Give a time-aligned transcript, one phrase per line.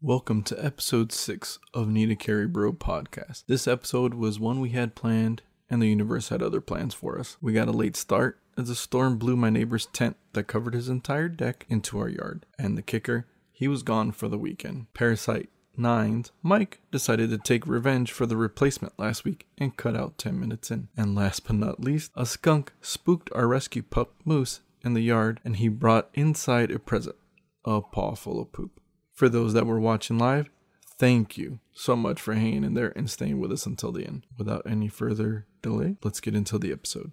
[0.00, 3.42] Welcome to episode 6 of Need a Carry Bro podcast.
[3.48, 7.36] This episode was one we had planned, and the universe had other plans for us.
[7.40, 10.88] We got a late start as a storm blew my neighbor's tent that covered his
[10.88, 12.46] entire deck into our yard.
[12.56, 14.86] And the kicker, he was gone for the weekend.
[14.94, 20.16] Parasite 9's Mike decided to take revenge for the replacement last week and cut out
[20.16, 20.86] 10 minutes in.
[20.96, 25.40] And last but not least, a skunk spooked our rescue pup Moose in the yard
[25.44, 27.16] and he brought inside a present
[27.64, 28.80] a paw full of poop.
[29.18, 30.48] For those that were watching live,
[30.96, 34.24] thank you so much for hanging in there and staying with us until the end.
[34.38, 37.10] Without any further delay, let's get into the episode.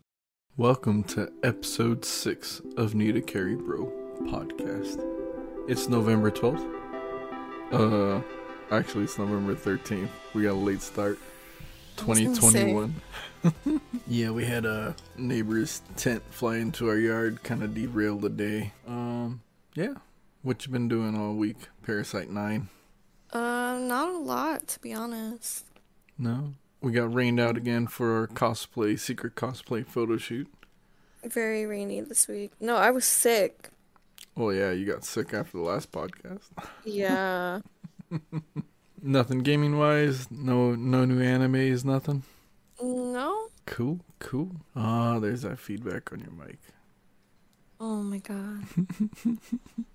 [0.56, 3.92] Welcome to episode 6 of Need a Carry Bro
[4.26, 5.04] podcast.
[5.68, 6.62] It's November 12th.
[7.72, 8.22] Uh,
[8.70, 10.10] actually, it's November 13th.
[10.36, 11.18] We got a late start.
[11.98, 13.02] 2021.
[14.08, 18.74] yeah, we had a neighbor's tent fly into our yard, kind of derailed the day.
[18.88, 19.42] Um,
[19.74, 19.96] yeah.
[20.46, 22.70] What you been doing all week, Parasite 9?
[23.34, 25.66] Uh, not a lot, to be honest.
[26.20, 26.54] No?
[26.82, 30.48] We got rained out again for our cosplay, secret cosplay photo shoot.
[31.24, 32.52] Very rainy this week.
[32.60, 33.70] No, I was sick.
[34.38, 36.44] Oh, yeah, you got sick after the last podcast.
[36.84, 37.62] Yeah.
[39.02, 40.30] nothing gaming wise?
[40.30, 42.22] No no new animes, nothing?
[42.80, 43.48] no?
[43.66, 44.52] Cool, cool.
[44.76, 46.60] Ah, there's that feedback on your mic.
[47.80, 48.68] Oh my god.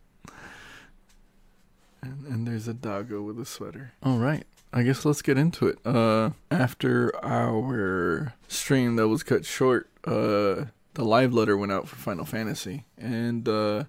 [2.03, 3.93] And, and there's a doggo with a sweater.
[4.03, 4.45] All right.
[4.73, 5.79] I guess let's get into it.
[5.85, 11.97] Uh, after our stream that was cut short, uh, the live letter went out for
[11.97, 13.85] Final Fantasy, and uh,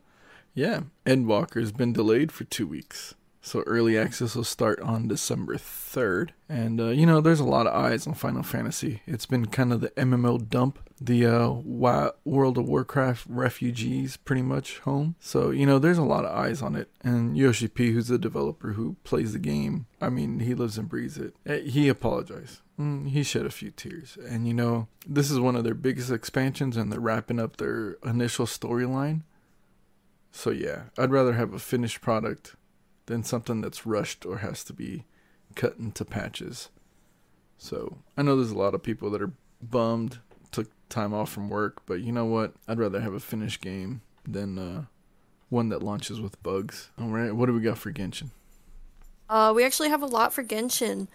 [0.55, 3.13] yeah, Endwalker's been delayed for two weeks.
[3.44, 6.30] So early access will start on December 3rd.
[6.47, 9.02] And, uh, you know, there's a lot of eyes on Final Fantasy.
[9.08, 11.50] It's been kind of the MMO dump, the uh,
[12.23, 15.16] World of Warcraft refugees pretty much home.
[15.19, 16.92] So, you know, there's a lot of eyes on it.
[17.02, 20.88] And Yoshi P, who's the developer who plays the game, I mean, he lives and
[20.88, 21.36] breathes it.
[21.47, 22.62] Eh, he apologized.
[22.80, 24.19] Mm, he shed a few tears.
[24.23, 27.94] And, you know, this is one of their biggest expansions, and they're wrapping up their
[28.06, 29.24] initial storyline.
[30.31, 32.56] So, yeah, I'd rather have a finished product
[33.11, 35.03] than something that's rushed or has to be
[35.53, 36.69] cut into patches.
[37.57, 41.50] So I know there's a lot of people that are bummed, took time off from
[41.50, 42.53] work, but you know what?
[42.69, 44.85] I'd rather have a finished game than uh,
[45.50, 46.89] one that launches with bugs.
[46.97, 48.29] All right, what do we got for Genshin?
[49.29, 51.09] Uh, we actually have a lot for Genshin.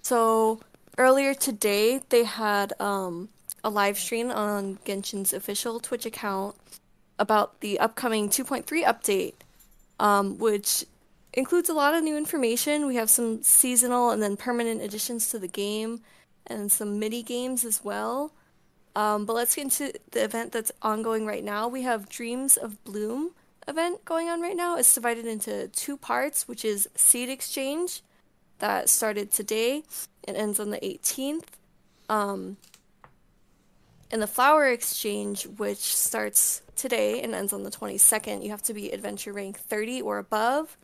[0.00, 0.60] So
[0.96, 3.28] earlier today, they had um,
[3.62, 6.56] a live stream on Genshin's official Twitch account
[7.18, 9.34] about the upcoming 2.3 update,
[10.00, 10.86] um, which
[11.32, 12.86] includes a lot of new information.
[12.86, 16.00] We have some seasonal and then permanent additions to the game
[16.46, 18.32] and some mini games as well.
[18.96, 21.68] Um, but let's get into the event that's ongoing right now.
[21.68, 23.32] We have Dreams of Bloom
[23.68, 24.76] event going on right now.
[24.76, 28.02] It's divided into two parts, which is Seed Exchange
[28.58, 29.84] that started today
[30.24, 31.44] and ends on the 18th.
[32.08, 32.56] Um,
[34.10, 38.42] and the Flower Exchange, which starts today and ends on the 22nd.
[38.42, 40.76] You have to be adventure rank 30 or above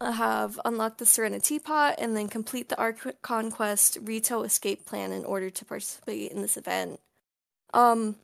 [0.00, 5.24] have unlocked the Serenity Pot and then complete the Archon Quest Ritou Escape Plan in
[5.24, 7.00] order to participate in this event.
[7.74, 8.16] Um,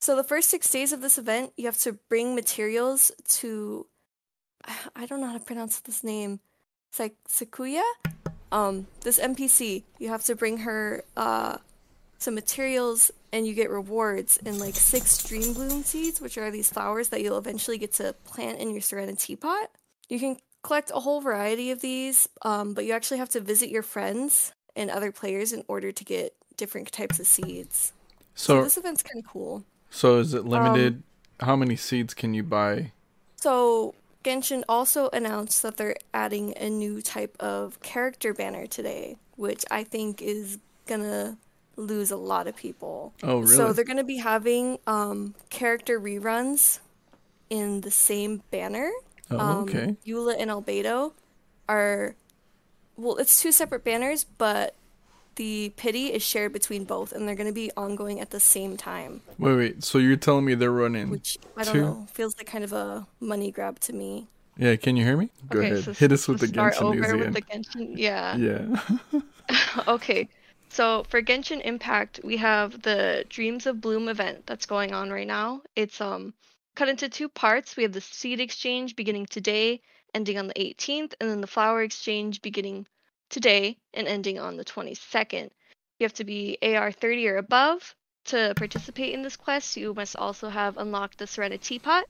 [0.00, 3.86] so the first six days of this event, you have to bring materials to.
[4.94, 6.40] I don't know how to pronounce this name.
[6.90, 7.82] It's like Sakuya.
[8.52, 11.56] Um, this NPC, you have to bring her uh,
[12.18, 16.70] some materials and you get rewards in like six dream bloom seeds, which are these
[16.70, 19.70] flowers that you'll eventually get to plant in your Serenity Pot.
[20.08, 23.68] You can collect a whole variety of these, um, but you actually have to visit
[23.68, 27.92] your friends and other players in order to get different types of seeds.
[28.34, 29.64] So, so this event's kind of cool.
[29.90, 31.02] So is it limited?
[31.40, 32.92] Um, How many seeds can you buy?
[33.36, 39.64] So Genshin also announced that they're adding a new type of character banner today, which
[39.70, 41.36] I think is gonna
[41.76, 43.12] lose a lot of people.
[43.22, 43.56] Oh, really?
[43.56, 46.78] So they're gonna be having um, character reruns
[47.50, 48.90] in the same banner
[49.30, 49.96] Oh, um, okay.
[50.06, 51.12] Eula and Albedo
[51.68, 52.14] are
[52.96, 54.74] well, it's two separate banners, but
[55.36, 58.76] the pity is shared between both, and they're going to be ongoing at the same
[58.76, 59.22] time.
[59.38, 59.84] Wait, wait.
[59.84, 61.10] So you're telling me they're running?
[61.10, 61.80] Which I don't two?
[61.80, 62.06] know.
[62.12, 64.28] Feels like kind of a money grab to me.
[64.58, 65.30] Yeah, can you hear me?
[65.48, 65.84] Go okay, ahead.
[65.84, 67.32] So Hit us with the Genshin news again.
[67.32, 68.36] With the Genshin, yeah.
[68.36, 69.20] Yeah.
[69.88, 70.28] okay.
[70.68, 75.26] So for Genshin Impact, we have the Dreams of Bloom event that's going on right
[75.26, 75.62] now.
[75.74, 76.34] It's um
[76.74, 77.76] cut into two parts.
[77.76, 79.80] We have the seed exchange beginning today,
[80.14, 82.86] ending on the 18th, and then the flower exchange beginning
[83.28, 85.50] today and ending on the 22nd.
[85.98, 87.94] You have to be AR 30 or above
[88.26, 89.76] to participate in this quest.
[89.76, 92.04] You must also have unlocked the Serenity Teapot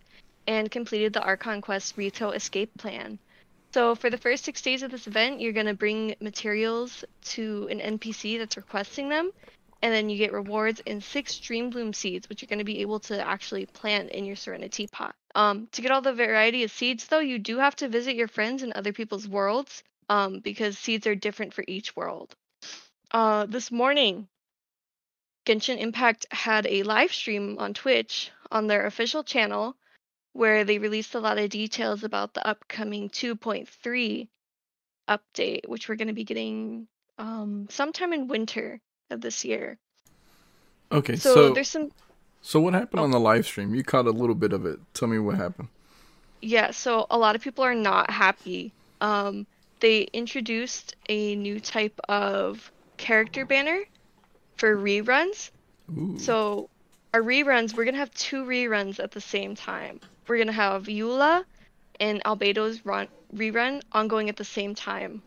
[0.47, 3.19] and completed the Archon Quest Ritou Escape Plan.
[3.73, 7.81] So for the first six days of this event, you're gonna bring materials to an
[7.81, 9.31] NPC that's requesting them,
[9.83, 13.01] and then you get rewards in six Dream Bloom seeds, which you're gonna be able
[13.01, 15.15] to actually plant in your Serenity pot.
[15.35, 18.29] Um, to get all the variety of seeds, though, you do have to visit your
[18.29, 22.35] friends in other people's worlds, um, because seeds are different for each world.
[23.11, 24.29] Uh, this morning,
[25.45, 29.77] Genshin Impact had a live stream on Twitch on their official channel
[30.33, 34.29] where they released a lot of details about the upcoming 2.3
[35.09, 36.87] update, which we're going to be getting
[37.19, 38.81] um, sometime in winter
[39.13, 39.79] of this year.
[40.91, 41.91] Okay, So, so there's some
[42.45, 43.05] so what happened Oh.
[43.05, 43.75] on the live stream?
[43.75, 44.81] You caught a little bit of it.
[44.95, 45.69] Tell me what happened.
[46.41, 48.73] Yeah, so a lot of people are not happy.
[49.01, 49.47] Um,
[49.79, 53.83] they introduced a new type of character banner
[54.57, 55.51] for reruns.
[55.97, 56.19] Ooh.
[56.19, 56.69] So
[57.15, 60.01] our reruns, we're gonna have two reruns at the same time.
[60.27, 61.45] We're gonna have Eula
[62.01, 65.23] and Albedo's run rerun ongoing at the same time.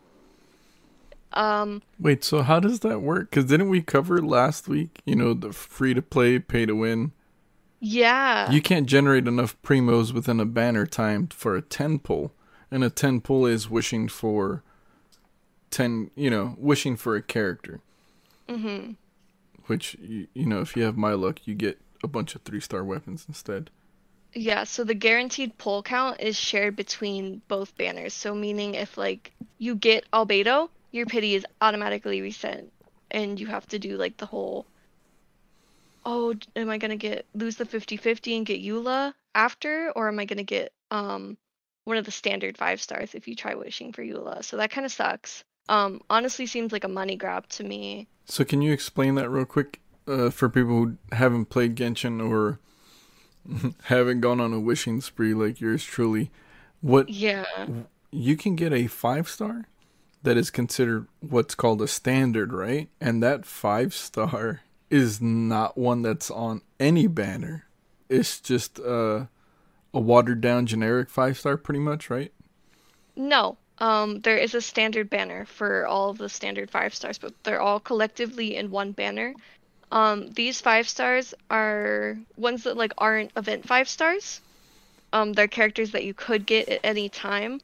[1.36, 3.30] Um, Wait, so how does that work?
[3.30, 5.00] Because didn't we cover last week?
[5.04, 7.12] You know, the free to play, pay to win.
[7.80, 8.50] yeah.
[8.50, 12.32] You can't generate enough primos within a banner time for a 10 pull.
[12.70, 14.62] And a 10 pull is wishing for
[15.70, 17.80] 10, you know, wishing for a character.
[18.48, 18.92] Mm-hmm.
[19.66, 22.60] Which, you, you know, if you have my luck, you get a bunch of three
[22.60, 23.70] star weapons instead.
[24.32, 28.14] Yeah, so the guaranteed pull count is shared between both banners.
[28.14, 32.64] So meaning if like you get Albedo, your pity is automatically reset
[33.10, 34.66] and you have to do like the whole
[36.04, 40.24] oh, am I gonna get lose the 50-50 and get Eula after or am I
[40.24, 41.36] gonna get um
[41.84, 44.44] one of the standard five stars if you try wishing for Eula.
[44.44, 45.44] So that kind of sucks.
[45.68, 48.08] Um honestly seems like a money grab to me.
[48.24, 52.58] So, can you explain that real quick uh, for people who haven't played Genshin or
[53.84, 56.30] haven't gone on a wishing spree like yours truly?
[56.80, 57.66] What Yeah.
[58.10, 59.66] you can get a five star
[60.26, 62.88] that is considered what's called a standard, right?
[63.00, 67.66] And that five star is not one that's on any banner.
[68.08, 69.26] It's just uh,
[69.94, 72.32] a watered down generic five star, pretty much, right?
[73.14, 77.32] No, um, there is a standard banner for all of the standard five stars, but
[77.44, 79.32] they're all collectively in one banner.
[79.92, 84.40] Um, these five stars are ones that like aren't event five stars.
[85.12, 87.60] Um, they're characters that you could get at any time,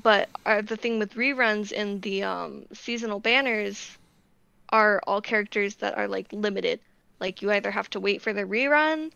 [0.00, 3.98] but are the thing with reruns and the um, seasonal banners
[4.70, 6.80] are all characters that are like limited.
[7.20, 9.12] Like you either have to wait for the rerun,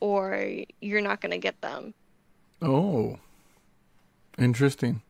[0.00, 0.48] or
[0.80, 1.94] you're not gonna get them.
[2.62, 3.18] Oh,
[4.38, 5.02] interesting.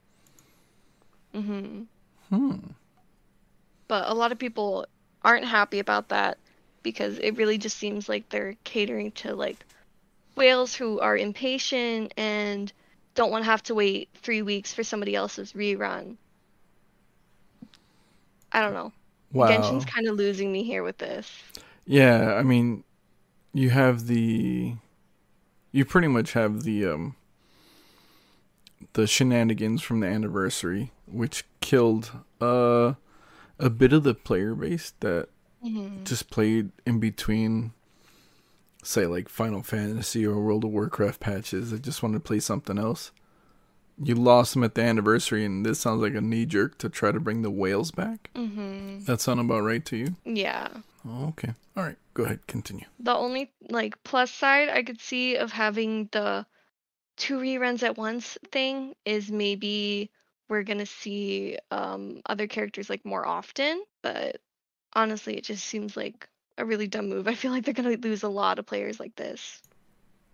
[1.33, 1.83] hmm
[2.29, 2.57] Hmm.
[3.87, 4.87] but a lot of people
[5.25, 6.37] aren't happy about that
[6.83, 9.65] because it really just seems like they're catering to like
[10.37, 12.73] whales who are impatient and
[13.19, 16.17] don't want to have to wait three weeks for somebody else's rerun.
[18.53, 18.93] I don't know.
[19.33, 19.49] Wow.
[19.49, 21.31] Genshin's kind of losing me here with this.
[21.85, 22.85] Yeah, I mean,
[23.53, 24.75] you have the,
[25.73, 27.17] you pretty much have the um,
[28.93, 32.95] the shenanigans from the anniversary, which killed uh
[33.59, 35.29] a bit of the player base that
[35.65, 36.05] Mm-hmm.
[36.05, 37.73] just played in between,
[38.83, 41.73] say like Final Fantasy or World of Warcraft patches.
[41.73, 43.13] I just wanted to play something else.
[44.01, 47.11] You lost them at the anniversary, and this sounds like a knee jerk to try
[47.11, 48.31] to bring the whales back.
[48.35, 49.05] Mm-hmm.
[49.05, 50.15] That sound about right to you?
[50.25, 50.69] Yeah.
[51.07, 51.53] Oh, okay.
[51.77, 51.97] All right.
[52.15, 52.47] Go ahead.
[52.47, 52.85] Continue.
[53.01, 56.47] The only like plus side I could see of having the
[57.17, 60.11] two reruns at once thing is maybe
[60.49, 64.41] we're gonna see um other characters like more often, but
[64.95, 67.29] honestly it just seems like a really dumb move.
[67.29, 69.63] I feel like they're gonna lose a lot of players like this.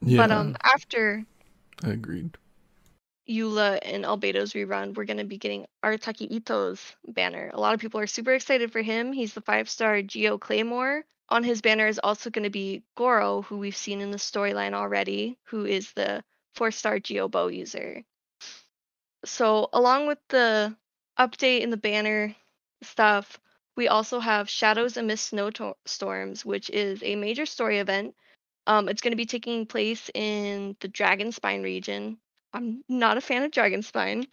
[0.00, 0.18] Yeah.
[0.18, 1.24] But um after
[1.84, 2.36] I Agreed.
[3.28, 7.50] Eula and Albedo's rerun, we're gonna be getting Arataki Itto's banner.
[7.54, 9.12] A lot of people are super excited for him.
[9.12, 11.04] He's the five star Geo Claymore.
[11.30, 15.38] On his banner is also gonna be Goro, who we've seen in the storyline already,
[15.44, 16.22] who is the
[16.54, 18.02] four star Geo Bow user.
[19.24, 20.76] So along with the
[21.18, 22.34] update in the banner
[22.82, 23.38] stuff,
[23.76, 28.14] we also have Shadows Amidst Snowstorms, which is a major story event.
[28.66, 32.18] Um, it's going to be taking place in the Dragonspine region.
[32.52, 34.26] I'm not a fan of Dragonspine,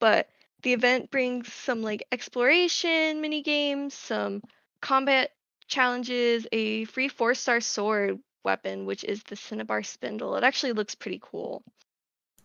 [0.00, 0.28] but
[0.62, 4.42] the event brings some like exploration mini games, some
[4.82, 5.30] combat
[5.66, 10.36] challenges, a free four star sword weapon, which is the Cinnabar Spindle.
[10.36, 11.62] It actually looks pretty cool.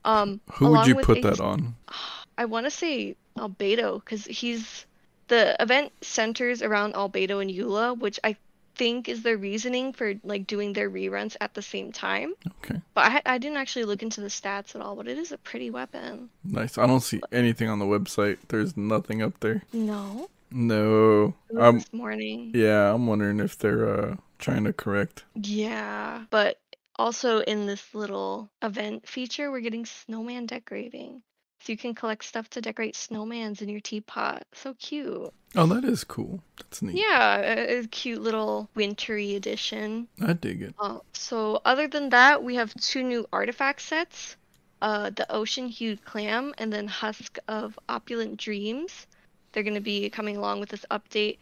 [0.06, 1.76] Um, Who would you put a- that on?
[2.38, 4.86] I want to say Albedo because he's
[5.34, 8.36] the event centers around Albedo and Eula, which I
[8.76, 12.36] think is their reasoning for like doing their reruns at the same time.
[12.58, 12.80] Okay.
[12.94, 15.40] But I I didn't actually look into the stats at all, but it is a
[15.40, 16.30] pretty weapon.
[16.44, 16.78] Nice.
[16.78, 18.38] I don't see anything on the website.
[18.50, 19.64] There's nothing up there.
[19.74, 20.30] No.
[20.52, 21.34] No.
[21.50, 22.52] This morning.
[22.54, 25.26] yeah, I'm wondering if they're uh trying to correct.
[25.34, 26.60] Yeah, but
[26.96, 31.24] also in this little event feature, we're getting snowman decorating.
[31.64, 34.44] So you can collect stuff to decorate snowmans in your teapot.
[34.52, 35.34] So cute.
[35.56, 36.44] Oh, that is cool.
[36.58, 36.98] That's neat.
[36.98, 40.10] Yeah, a, a cute little wintry edition.
[40.22, 40.76] I dig it.
[40.78, 44.36] Uh, so other than that, we have two new artifact sets.
[44.82, 49.08] Uh, the Ocean Hued Clam and then Husk of Opulent Dreams.
[49.54, 51.38] They're going to be coming along with this update.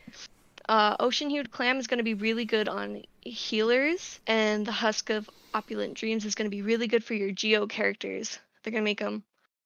[0.70, 5.10] Uh, Ocean Hued Clam is going to be really good on healers, and the Husk
[5.10, 8.38] of Opulent Dreams is going to be really good for your Geo characters.
[8.62, 9.24] They're going to make them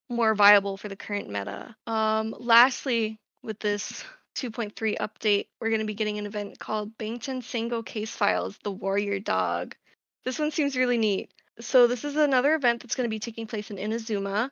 [0.10, 1.76] more viable for the current meta.
[1.88, 4.04] Um, lastly, with this
[4.36, 8.72] 2.3 update, we're going to be getting an event called Bantan Sango Case Files The
[8.72, 9.76] Warrior Dog.
[10.24, 11.32] This one seems really neat.
[11.60, 14.50] So, this is another event that's going to be taking place in Inazuma.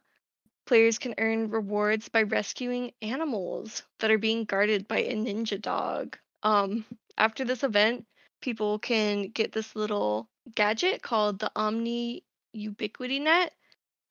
[0.65, 6.17] Players can earn rewards by rescuing animals that are being guarded by a ninja dog.
[6.43, 6.85] Um,
[7.17, 8.05] after this event,
[8.41, 13.53] people can get this little gadget called the Omni Ubiquity Net,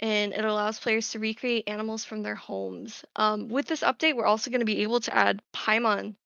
[0.03, 3.05] and it allows players to recreate animals from their homes.
[3.15, 6.17] Um, with this update, we're also going to be able to add Paimon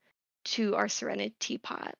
[0.44, 1.94] to our Serenity teapot.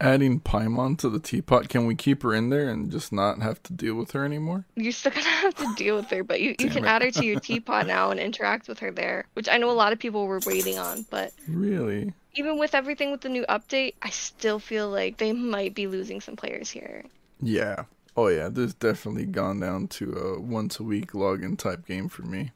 [0.00, 3.62] Adding Paimon to the teapot, can we keep her in there and just not have
[3.64, 4.64] to deal with her anymore?
[4.74, 6.88] You're still gonna have to deal with her, but you, you can it.
[6.88, 9.72] add her to your teapot now and interact with her there, which I know a
[9.72, 11.06] lot of people were waiting on.
[11.10, 12.12] But Really?
[12.34, 16.20] even with everything with the new update, I still feel like they might be losing
[16.20, 17.04] some players here.
[17.40, 17.84] Yeah.
[18.16, 22.22] Oh yeah, this definitely gone down to a once a week login type game for
[22.22, 22.52] me.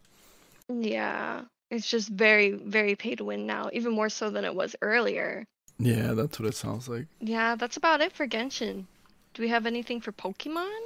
[0.69, 4.75] Yeah, it's just very, very pay to win now, even more so than it was
[4.81, 5.45] earlier.
[5.79, 7.07] Yeah, that's what it sounds like.
[7.21, 8.87] Yeah, that's about it for Genshin.
[9.35, 10.81] Do we have anything for Pokemon?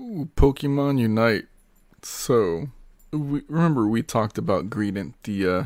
[0.00, 1.46] Ooh, Pokemon Unite.
[2.02, 2.68] So,
[3.12, 5.64] we remember we talked about Greedent, the uh,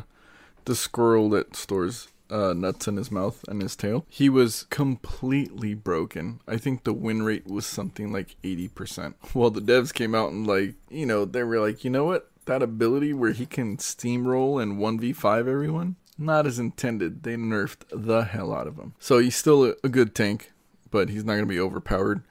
[0.64, 4.06] the squirrel that stores uh, nuts in his mouth and his tail.
[4.08, 6.40] He was completely broken.
[6.46, 9.16] I think the win rate was something like eighty percent.
[9.34, 12.30] Well, the devs came out and like, you know, they were like, you know what?
[12.46, 17.22] That ability where he can steamroll and one v five everyone, not as intended.
[17.22, 18.94] They nerfed the hell out of him.
[18.98, 20.52] So he's still a, a good tank,
[20.90, 22.22] but he's not gonna be overpowered.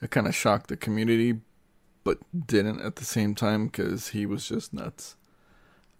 [0.00, 1.40] It kind of shocked the community,
[2.04, 5.16] but didn't at the same time because he was just nuts.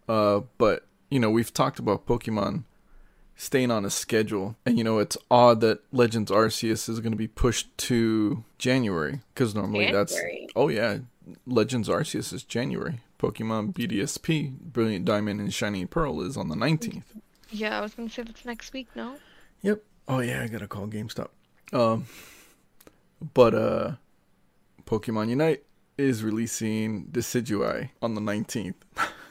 [0.09, 2.65] Uh, but you know, we've talked about Pokemon
[3.37, 7.19] staying on a schedule, and you know, it's odd that Legends Arceus is going to
[7.19, 9.93] be pushed to January because normally January?
[9.93, 10.21] that's
[10.57, 10.99] oh yeah,
[11.47, 13.01] Legends Arceus is January.
[13.19, 17.17] Pokemon BDSP, Brilliant Diamond and Shiny Pearl is on the nineteenth.
[17.51, 18.89] Yeah, I was gonna say that's next week.
[18.97, 19.17] No.
[19.63, 19.83] Yep.
[20.09, 21.29] Oh yeah, I gotta call GameStop.
[21.73, 22.07] Um,
[23.35, 23.93] but uh,
[24.85, 25.63] Pokemon Unite
[25.97, 28.85] is releasing Decidueye on the nineteenth.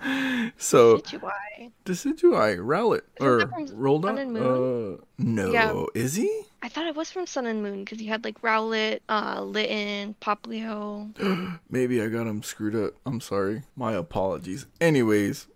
[0.56, 1.70] so Decidueye.
[1.84, 4.36] Decidueye, Rowlet or Sun?
[4.36, 5.84] Uh, no, Yeah.
[5.94, 6.42] is he?
[6.62, 10.14] I thought it was from Sun and Moon because you had like Rowlet, uh, Litten,
[10.20, 11.58] Popplio.
[11.70, 12.94] Maybe I got him screwed up.
[13.06, 13.62] I'm sorry.
[13.76, 14.66] My apologies.
[14.80, 15.46] Anyways,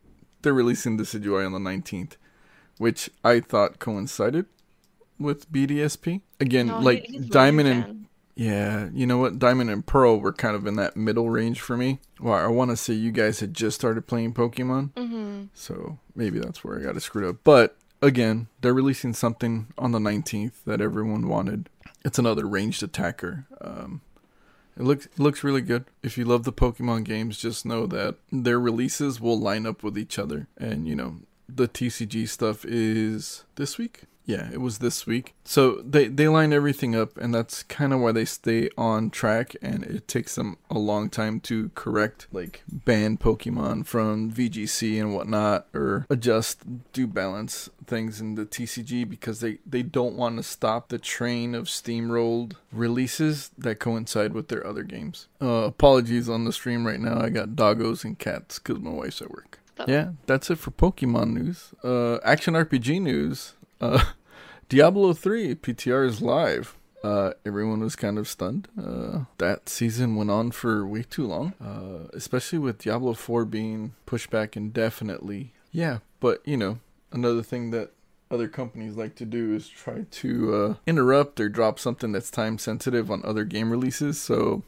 [0.43, 2.13] they're releasing Decidueye on the 19th,
[2.79, 4.47] which I thought coincided
[5.19, 6.21] with BDSP.
[6.41, 8.04] Again, No, like Diamond and.
[8.37, 9.39] Yeah, you know what?
[9.39, 12.01] Diamond and Pearl were kind of in that middle range for me.
[12.21, 15.49] Well, I want to say you guys had just started playing Pokemon, Mhm.
[15.55, 17.37] so maybe that's where I got it screwed up.
[17.45, 21.69] But again, they're releasing something on the 19th that everyone wanted.
[22.05, 23.47] It's another ranged attacker.
[23.61, 24.01] Um,
[24.77, 25.85] it looks it looks really good.
[26.03, 29.97] If you love the Pokemon games, just know that their releases will line up with
[29.97, 30.49] each other.
[30.59, 34.03] And you know, the TCG stuff is this week.
[34.27, 35.35] Yeah, it was this week.
[35.45, 39.55] So they they line everything up, and that's kind of why they stay on track.
[39.61, 45.15] And it takes them a long time to correct, like ban Pokemon from VGC and
[45.15, 46.63] whatnot, or adjust,
[46.93, 51.55] do balance things in the TCG because they they don't want to stop the train
[51.55, 55.29] of steamrolled releases that coincide with their other games.
[55.41, 57.21] Uh, apologies on the stream right now.
[57.21, 59.61] I got doggos and cats because my wife's at work.
[59.87, 61.75] Yeah, that's it for Pokemon news.
[61.83, 63.55] Uh, action RPG news.
[63.85, 64.05] Uh,
[64.69, 66.77] Diablo 3 PTR is live.
[67.03, 68.67] Uh, everyone was kind of stunned.
[68.83, 73.93] Uh, that season went on for way too long, uh, especially with Diablo 4 being
[74.07, 75.53] pushed back indefinitely.
[75.71, 76.79] Yeah, but you know,
[77.13, 77.91] another thing that
[78.31, 82.57] other companies like to do is try to uh, interrupt or drop something that's time
[82.57, 84.19] sensitive on other game releases.
[84.19, 84.63] So,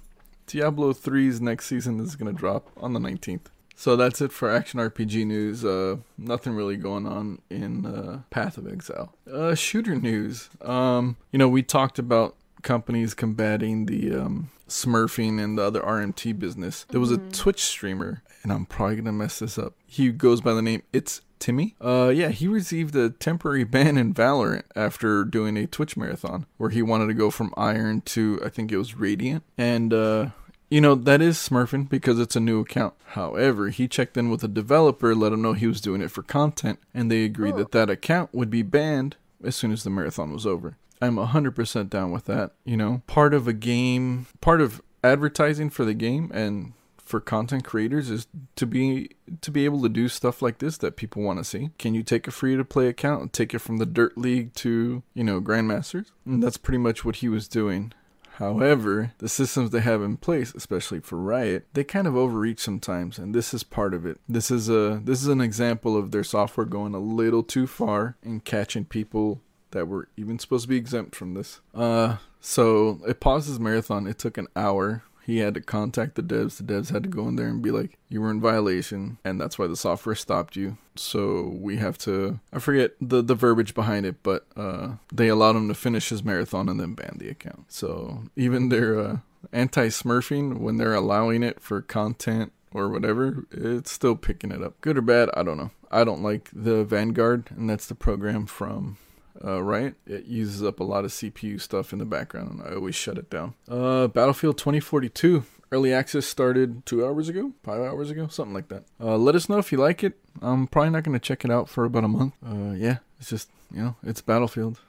[0.47, 3.47] Diablo 3's next season is going to drop on the 19th.
[3.77, 5.65] So that's it for action RPG news.
[5.65, 9.13] Uh, nothing really going on in uh, Path of Exile.
[9.31, 10.49] Uh, shooter news.
[10.63, 16.39] Um, you know, we talked about companies combating the um, smurfing and the other RMT
[16.39, 16.87] business.
[16.89, 19.75] There was a Twitch streamer, and I'm probably gonna mess this up.
[19.87, 21.77] He goes by the name It's Timmy.
[21.79, 26.71] Uh, yeah, he received a temporary ban in Valorant after doing a Twitch marathon where
[26.71, 30.31] he wanted to go from Iron to I think it was Radiant, and uh.
[30.77, 32.93] You know, that is smurfing because it's a new account.
[33.13, 36.23] However, he checked in with a developer, let him know he was doing it for
[36.23, 37.57] content, and they agreed Oh.
[37.61, 40.77] that that account would be banned as soon as the marathon was over.
[41.01, 42.53] I'm 100% down with that.
[42.67, 47.65] You know, part of a game, part of advertising for the game and for content
[47.65, 51.39] creators is to be to be able to do stuff like this that people want
[51.39, 51.71] to see.
[51.79, 54.53] Can you take a free to play account and take it from the dirt league
[54.57, 56.11] to, you know, grandmasters?
[56.27, 57.95] And that's pretty much what he was doing.
[58.37, 63.19] However, the systems they have in place, especially for Riot, they kind of overreach sometimes,
[63.19, 64.21] and this is part of it.
[64.29, 68.17] This is a this is an example of their software going a little too far
[68.23, 69.41] and catching people
[69.71, 71.61] that were even supposed to be exempt from this.
[71.75, 74.07] Uh, so it pauses marathon.
[74.07, 75.03] It took an hour.
[75.27, 76.59] He had to contact the devs.
[76.59, 79.41] The devs had to go in there and be like, "You were in violation, and
[79.41, 82.39] that's why the software stopped you." So we have to.
[82.53, 86.23] I forget the the verbiage behind it, but uh, they allowed him to finish his
[86.23, 87.73] marathon and then banned the account.
[87.73, 89.17] So even their uh,
[89.53, 94.81] anti-smurfing, when they're allowing it for content or whatever, it's still picking it up.
[94.81, 95.73] Good or bad, I don't know.
[95.91, 98.99] I don't like the Vanguard, and that's the program from
[99.45, 99.95] uh, right?
[100.07, 103.19] It uses up a lot of CPU stuff in the background, and I always shut
[103.19, 103.55] it down.
[103.69, 108.85] Uh, Battlefield 2042 early access started two hours ago, five hours ago, something like that.
[109.01, 110.19] Uh, let us know if you like it.
[110.41, 112.35] I'm probably not going to check it out for about a month.
[112.45, 114.81] Uh, yeah, it's just you know, it's Battlefield.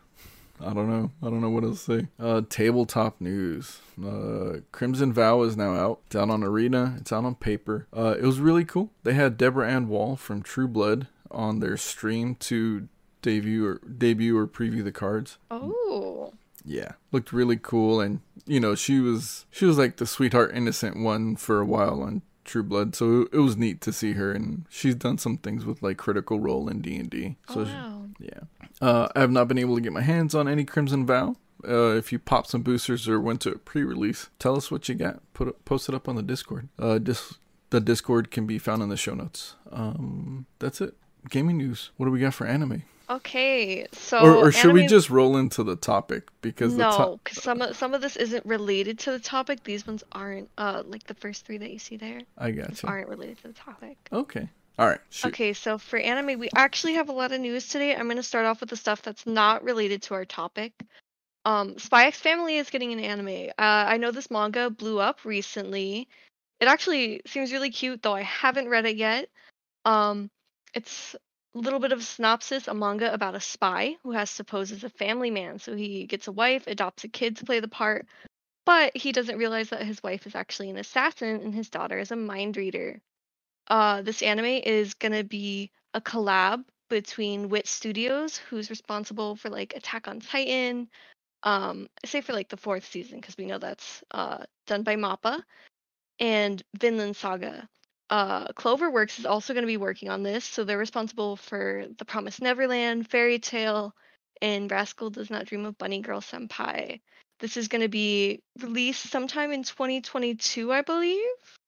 [0.59, 1.11] I don't know.
[1.21, 2.07] I don't know what else to say.
[2.19, 3.79] Uh, tabletop news.
[4.03, 5.99] Uh, Crimson Vow is now out.
[6.07, 6.95] It's out on Arena.
[6.99, 7.85] It's out on paper.
[7.95, 8.89] Uh, it was really cool.
[9.03, 12.87] They had Deborah Ann Woll from True Blood on their stream to
[13.27, 15.37] debut or debut or preview the cards.
[15.51, 16.33] Oh.
[16.63, 20.97] Yeah, looked really cool, and you know she was she was like the sweetheart innocent
[21.01, 24.65] one for a while on True Blood, so it was neat to see her, and
[24.69, 27.35] she's done some things with like Critical Role in D and D.
[27.49, 28.39] So oh, she- yeah.
[28.81, 31.35] Uh, I have not been able to get my hands on any Crimson Vow.
[31.67, 34.95] Uh, if you pop some boosters or went to a pre-release, tell us what you
[34.95, 35.21] got.
[35.33, 36.69] Put it, post it up on the Discord.
[36.77, 37.35] Uh, dis-
[37.71, 39.55] the Discord can be found in the show notes.
[39.71, 40.95] Um, that's it.
[41.29, 41.89] Gaming news.
[41.97, 42.83] What do we got for anime?
[43.09, 47.41] Okay, so or or should we just roll into the topic because the no, because
[47.41, 49.63] some of some of this isn't related to the topic.
[49.63, 50.49] These ones aren't.
[50.57, 52.89] Uh, like the first three that you see there I got you.
[52.89, 53.97] aren't related to the topic.
[54.11, 54.49] Okay.
[54.77, 54.99] All right.
[55.09, 55.29] Shoot.
[55.29, 57.95] Okay, so for anime, we actually have a lot of news today.
[57.95, 60.73] I'm going to start off with the stuff that's not related to our topic.
[61.45, 63.49] Um, Spy X Family is getting an anime.
[63.57, 66.07] Uh, I know this manga blew up recently.
[66.59, 69.29] It actually seems really cute, though I haven't read it yet.
[69.85, 70.29] Um,
[70.73, 71.15] it's
[71.57, 74.89] little bit of synopsis, a manga about a spy who has to pose as a
[74.89, 75.59] family man.
[75.59, 78.07] So he gets a wife, adopts a kid to play the part,
[78.65, 82.11] but he doesn't realize that his wife is actually an assassin and his daughter is
[82.11, 83.01] a mind reader.
[83.67, 89.75] Uh, this anime is gonna be a collab between Wit Studios, who's responsible for like
[89.75, 90.89] Attack on Titan.
[91.43, 94.95] Um, I say for like the fourth season because we know that's uh done by
[94.95, 95.41] Mappa,
[96.19, 97.67] and Vinland Saga.
[98.09, 102.05] Uh, Cloverworks is also going to be working on this, so they're responsible for The
[102.05, 103.93] Promised Neverland, Fairy Tail,
[104.41, 107.01] and Rascal Does Not Dream of Bunny Girl Senpai.
[107.39, 111.21] This is going to be released sometime in 2022, I believe.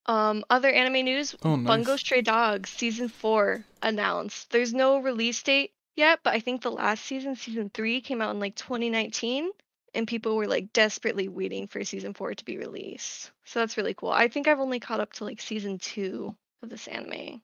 [0.07, 1.67] Um, other anime news: Oh, nice.
[1.67, 4.49] Bungo Stray Dogs season four announced.
[4.49, 8.31] There's no release date yet, but I think the last season, season three, came out
[8.31, 9.51] in like 2019,
[9.93, 13.31] and people were like desperately waiting for season four to be released.
[13.45, 14.11] So that's really cool.
[14.11, 17.41] I think I've only caught up to like season two of this anime.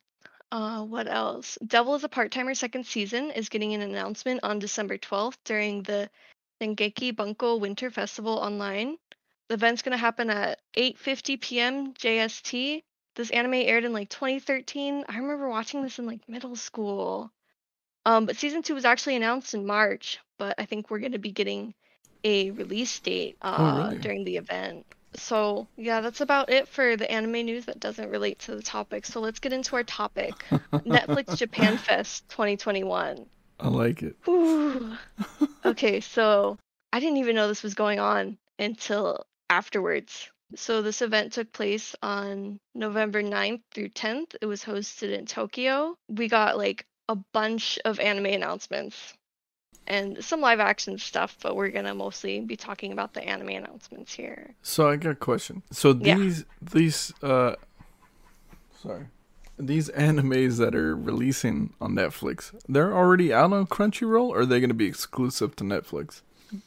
[0.51, 1.57] Uh, what else?
[1.65, 5.83] Devil is a Part Timer second season is getting an announcement on December 12th during
[5.83, 6.09] the
[6.61, 8.97] Dengeki Bunko Winter Festival online.
[9.49, 11.93] The event's gonna happen at 8:50 p.m.
[11.93, 12.83] JST.
[13.15, 15.05] This anime aired in like 2013.
[15.07, 17.31] I remember watching this in like middle school.
[18.05, 21.31] Um, but season two was actually announced in March, but I think we're gonna be
[21.31, 21.73] getting
[22.25, 24.01] a release date uh, really?
[24.01, 24.85] during the event.
[25.13, 29.05] So yeah, that's about it for the anime news that doesn't relate to the topic.
[29.05, 30.33] So let's get into our topic.
[30.73, 33.25] Netflix Japan Fest 2021.
[33.57, 34.17] I like it.
[35.63, 36.57] Okay, so
[36.91, 40.29] I didn't even know this was going on until afterwards.
[40.55, 44.35] So this event took place on November 9th through 10th.
[44.41, 45.95] It was hosted in Tokyo.
[46.07, 49.13] We got like a bunch of anime announcements
[49.87, 53.49] and some live action stuff, but we're going to mostly be talking about the anime
[53.49, 54.55] announcements here.
[54.61, 55.61] So I got a question.
[55.71, 56.17] So Yeah.
[56.17, 57.55] these these uh
[58.81, 59.05] sorry.
[59.57, 64.59] these animes that are releasing on Netflix, they're already out on Crunchyroll, or are they
[64.59, 66.21] going to be exclusive to Netflix?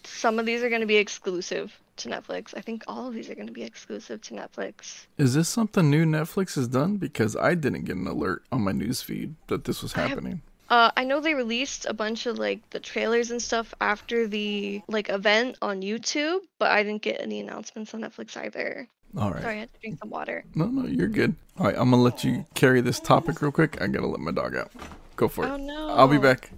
[0.04, 2.52] Some of these are going to be exclusive to Netflix.
[2.56, 5.06] I think all of these are going to be exclusive to Netflix.
[5.16, 6.96] Is this something new Netflix has done?
[6.96, 10.42] Because I didn't get an alert on my newsfeed that this was happening.
[10.70, 14.82] Uh, I know they released a bunch of like the trailers and stuff after the
[14.88, 18.86] like event on YouTube, but I didn't get any announcements on Netflix either.
[19.16, 19.42] All right.
[19.42, 20.44] Sorry, I had to drink some water.
[20.54, 21.34] No, no, you're good.
[21.58, 23.80] All right, I'm gonna let you carry this topic real quick.
[23.80, 24.70] I gotta let my dog out.
[25.16, 25.48] Go for it.
[25.48, 25.88] Oh no.
[25.88, 26.50] I'll be back.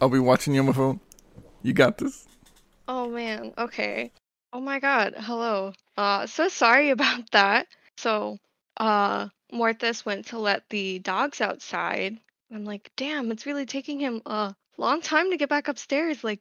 [0.00, 1.00] I'll be watching you on my phone.
[1.62, 2.26] You got this.
[2.86, 3.52] Oh man.
[3.58, 4.12] Okay.
[4.52, 5.14] Oh my god.
[5.18, 5.72] Hello.
[5.96, 7.66] Uh, so sorry about that.
[7.98, 8.38] So,
[8.76, 12.18] uh, Mortis went to let the dogs outside.
[12.52, 16.24] I'm like, damn, it's really taking him a long time to get back upstairs.
[16.24, 16.40] Like,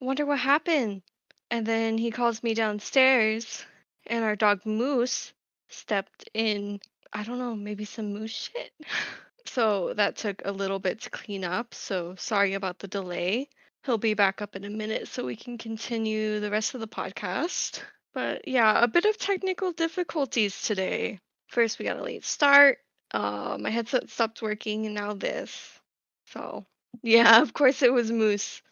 [0.00, 1.02] wonder what happened.
[1.50, 3.64] And then he calls me downstairs,
[4.06, 5.32] and our dog Moose
[5.68, 6.80] stepped in,
[7.12, 8.72] I don't know, maybe some moose shit.
[9.46, 11.74] so that took a little bit to clean up.
[11.74, 13.48] So sorry about the delay.
[13.84, 16.88] He'll be back up in a minute so we can continue the rest of the
[16.88, 17.80] podcast.
[18.12, 21.20] But yeah, a bit of technical difficulties today.
[21.46, 22.78] First, we got a late start.
[23.12, 25.80] Uh, my headset stopped working, and now this.
[26.26, 26.66] So
[27.02, 28.62] yeah, of course it was Moose.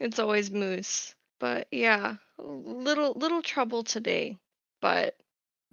[0.00, 1.14] It's always Moose.
[1.40, 4.38] But yeah, little little trouble today.
[4.80, 5.16] But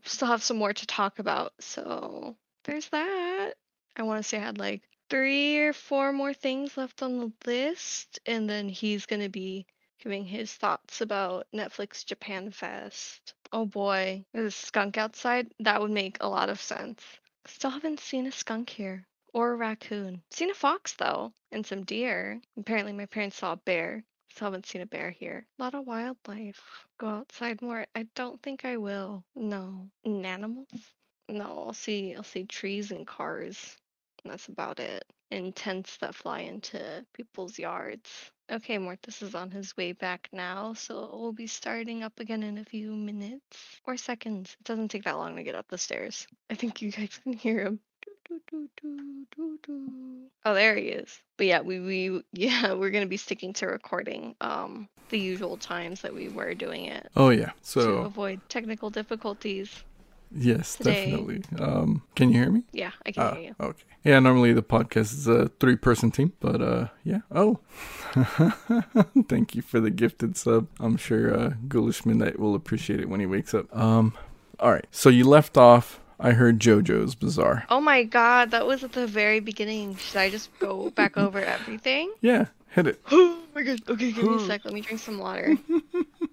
[0.05, 1.53] still have some more to talk about.
[1.60, 3.53] So there's that.
[3.95, 7.32] I want to say I had like three or four more things left on the
[7.45, 9.65] list, and then he's to be
[10.01, 13.34] giving his thoughts about Netflix Japan Fest.
[13.51, 15.53] Oh boy, there's a skunk outside.
[15.60, 17.03] That would make a lot of sense.
[17.49, 19.07] Still haven't seen a skunk here.
[19.33, 20.21] Or a raccoon.
[20.29, 22.41] Seen a fox though, and some deer.
[22.57, 24.03] Apparently my parents saw a bear.
[24.29, 25.47] Still haven't seen a bear here.
[25.57, 26.88] A lot of wildlife.
[26.99, 27.85] Go outside more.
[27.95, 29.23] I don't think I will.
[29.35, 29.89] No.
[30.05, 30.69] And animals?
[31.27, 33.77] No, I'll see I'll see trees and cars.
[34.23, 35.03] And that's about it.
[35.31, 38.31] And tents that fly into people's yards.
[38.51, 42.57] Okay, Mortis is on his way back now, so we'll be starting up again in
[42.57, 44.55] a few minutes or seconds.
[44.59, 46.25] It doesn't take that long to get up the stairs.
[46.49, 47.79] I think you guys can hear him.
[50.45, 51.21] Oh, there he is.
[51.38, 56.01] But yeah, we we yeah, we're gonna be sticking to recording um the usual times
[56.01, 57.49] that we were doing it Oh yeah.
[57.62, 59.83] so to So avoid technical difficulties.
[60.35, 61.05] Yes, today.
[61.05, 61.43] definitely.
[61.59, 62.63] Um, can you hear me?
[62.71, 63.55] Yeah, I can Ah, hear you.
[63.59, 63.83] okay.
[64.03, 67.19] Yeah, normally the podcast is a three person team, but uh yeah.
[67.31, 67.59] Oh.
[69.27, 70.67] Thank you for the gifted sub.
[70.79, 73.65] I'm sure uh Ghoulish Midnight will appreciate it when he wakes up.
[73.75, 74.13] Um
[74.59, 74.85] all right.
[74.91, 77.65] So you left off I heard JoJo's Bizarre.
[77.69, 79.95] Oh my god, that was at the very beginning.
[79.95, 82.11] Should I just go back over everything?
[82.21, 83.01] Yeah, hit it.
[83.11, 83.81] Oh my god.
[83.89, 84.63] Okay, give me a sec.
[84.63, 85.57] Let me drink some water.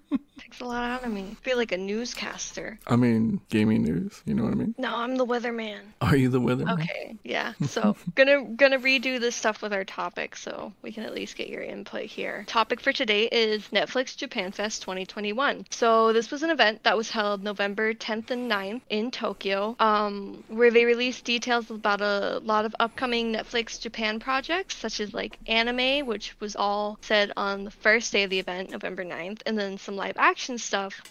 [0.47, 1.25] Takes a lot out of me.
[1.29, 2.79] I feel like a newscaster.
[2.87, 4.75] I mean, gaming news, you know what I mean?
[4.77, 5.79] No, I'm the weatherman.
[5.99, 6.81] Are you the weatherman?
[6.81, 7.51] Okay, yeah.
[7.67, 11.49] So gonna gonna redo this stuff with our topic, so we can at least get
[11.49, 12.45] your input here.
[12.47, 15.65] Topic for today is Netflix Japan Fest 2021.
[15.69, 20.45] So this was an event that was held November 10th and 9th in Tokyo, um,
[20.47, 25.37] where they released details about a lot of upcoming Netflix Japan projects, such as like
[25.47, 29.59] anime, which was all said on the first day of the event, November 9th, and
[29.59, 31.01] then some live action stuff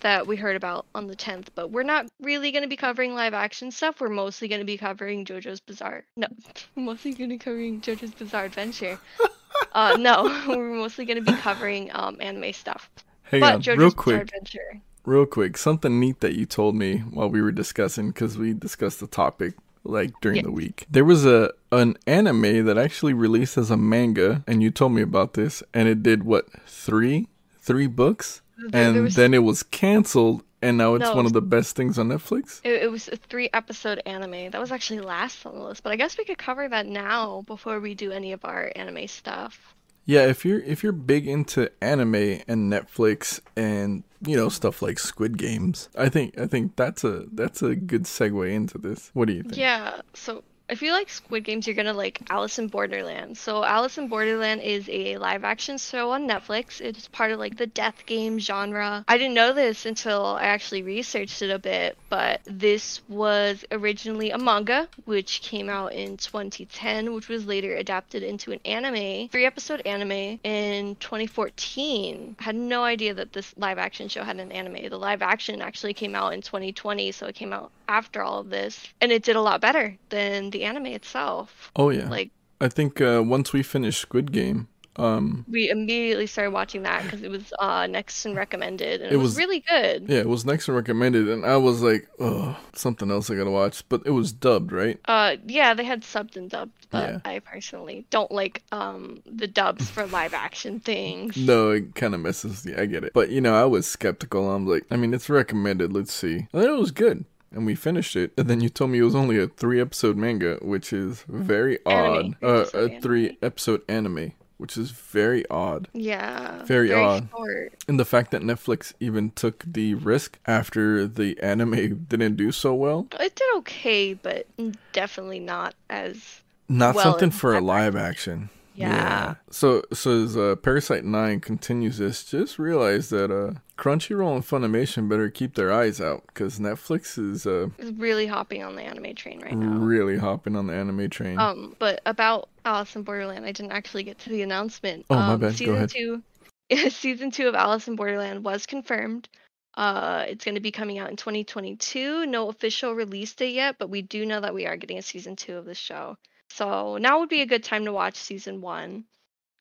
[0.00, 3.14] that we heard about on the 10th, but we're not really going to be covering
[3.14, 4.00] live action stuff.
[4.00, 6.04] We're mostly going to be covering JoJo's Bizarre.
[6.16, 6.26] No,
[6.74, 8.98] we're mostly going to be covering JoJo's Bizarre Adventure.
[9.72, 12.90] uh, no, we're mostly going to be covering um, anime stuff.
[13.24, 14.22] Hang but on, JoJo's real Bizarre quick.
[14.22, 14.80] Adventure.
[15.04, 19.00] Real quick, something neat that you told me while we were discussing because we discussed
[19.00, 20.44] the topic like during Yes.
[20.44, 20.86] the week.
[20.90, 25.00] There was a an anime that actually released as a manga, and you told me
[25.02, 27.28] about this, and it did what three
[27.60, 31.14] three books, and was- then it was canceled, and now it's No.
[31.16, 32.60] one of the best things on Netflix.
[32.64, 34.50] It, it was a three episode anime.
[34.50, 37.42] That was actually last on the list, but I guess we could cover that now
[37.46, 39.74] before we do any of our anime stuff.
[40.06, 42.14] Yeah, if you're if you're big into anime
[42.48, 47.26] and Netflix and you know stuff like Squid Games, I think I think that's a
[47.32, 49.10] that's a good segue into this.
[49.14, 49.56] What do you think?
[49.58, 53.36] Yeah, so if you like Squid Games, you're gonna like Alice in Borderland.
[53.36, 56.80] So Alice in Borderland is a live action show on Netflix.
[56.80, 59.04] It is part of like the death game genre.
[59.08, 64.30] I didn't know this until I actually researched it a bit, but this was originally
[64.30, 69.46] a manga, which came out in 2010, which was later adapted into an anime, three
[69.46, 72.36] episode anime in 2014.
[72.38, 74.88] I had no idea that this live action show had an anime.
[74.88, 78.50] The live action actually came out in 2020, so it came out after all of
[78.50, 81.70] this, and it did a lot better than the anime itself.
[81.76, 82.08] Oh yeah.
[82.08, 87.04] Like, I think uh, once we finish Squid Game, Um, we immediately started watching that
[87.04, 90.08] because it was uh, next and recommended, and It it, was, was- really good.
[90.10, 93.50] yeah, it was next and recommended, and I was like, oh, something else I gotta
[93.52, 93.82] watch.
[93.88, 94.98] But it was dubbed, right?
[95.06, 97.18] Uh, yeah, they had subbed and dubbed, but Yeah.
[97.24, 101.36] I personally don't like um the dubs for live action things.
[101.50, 102.66] No, it kind of messes.
[102.68, 103.12] Yeah, I get it.
[103.14, 104.50] But you know, I was skeptical.
[104.52, 105.92] I'm like, I mean, it's recommended.
[105.94, 106.48] Let's see.
[106.52, 108.32] And then it was good, and we finished it.
[108.36, 111.78] And then you told me it was only a three episode manga, which is very
[111.86, 112.36] Anime.
[112.42, 112.44] odd.
[112.48, 113.00] Uh, a anime.
[113.02, 115.88] three episode anime, which is very odd.
[115.92, 117.28] Yeah, Very odd.
[117.30, 117.74] short.
[117.88, 122.74] And the fact that Netflix even took the risk after the anime didn't do so
[122.74, 124.46] well, It did okay, but
[124.92, 128.48] definitely not as not Well, something for a live action.
[128.74, 129.34] Yeah.
[129.50, 135.08] So so as uh, Parasite Nine continues this, just realize that uh, Crunchyroll and Funimation
[135.08, 139.14] better keep their eyes out because Netflix is uh, is really hopping on the anime
[139.14, 139.78] train right now.
[139.78, 141.38] really hopping on the anime train.
[141.38, 145.06] Um, but about Alice in Borderland, I didn't actually get to the announcement.
[145.10, 145.52] Oh, my um, bad.
[145.52, 145.90] Go Season ahead.
[145.90, 146.22] two,
[146.90, 149.28] season two of Alice in Borderland was confirmed.
[149.74, 152.26] Uh, it's going to be coming out in 2022.
[152.26, 155.36] No official release date yet, but we do know that we are getting a season
[155.36, 156.16] two of the show.
[156.50, 159.04] So now would be a good time to watch season one.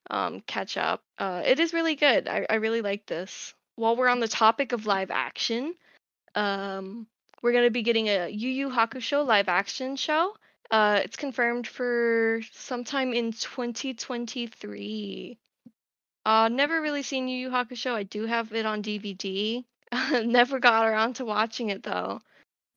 [0.10, 1.04] Um, catch up.
[1.17, 2.28] Uh, it is really good.
[2.28, 3.54] I, I really like this.
[3.75, 5.75] While we're on the topic of live action,
[6.36, 7.08] um,
[7.41, 10.36] we're going to be getting a Yu Yu Hakusho live action show.
[10.71, 15.38] Uh, it's confirmed for sometime in 2023.
[16.25, 17.93] Uh, never really seen Yu Yu Hakusho.
[17.93, 19.63] I do have it on DVD.
[20.23, 22.21] never got around to watching it though.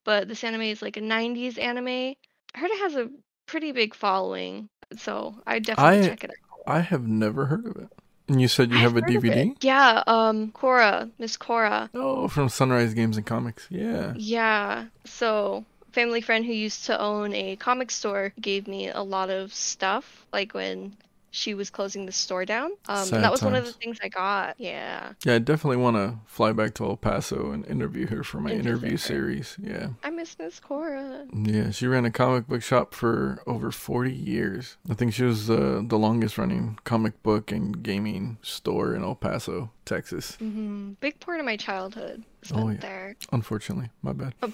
[0.05, 2.15] But this anime is like a 90s anime.
[2.55, 3.11] I heard it has a
[3.53, 6.37] pretty big following, so I definitely I- check it out.
[6.67, 7.89] I have never heard of it.
[8.29, 9.33] And you said you I've have a heard of it.
[9.35, 9.57] DVD?
[9.63, 11.91] Yeah, um, Cora, Miss Cora.
[11.93, 13.67] Oh, from Sunrise Games and Comics.
[13.69, 14.15] Yeah.
[14.17, 14.87] Yeah.
[15.05, 19.53] So, family friend who used to own a comic store gave me a lot of
[19.53, 20.97] stuff, like when
[21.35, 22.71] she was closing the store down.
[22.89, 24.55] Um, and that was one of the things I got.
[24.61, 25.15] Yeah.
[25.25, 28.51] Yeah, I definitely want to fly back to El Paso and interview her for my
[28.51, 28.97] interview her.
[28.99, 29.57] series.
[29.59, 29.89] Yeah.
[30.05, 31.27] I miss Miss Cora.
[31.33, 34.77] Yeah, she ran a comic book shop for over 40 years.
[34.91, 39.15] I think she was uh, the longest running comic book and gaming store in El
[39.15, 40.33] Paso, Texas.
[40.33, 40.93] Mm-hmm.
[41.01, 42.77] Big part of my childhood spent Oh, yeah.
[42.79, 43.17] there.
[43.33, 44.35] Unfortunately, my bad.
[44.43, 44.53] Oh,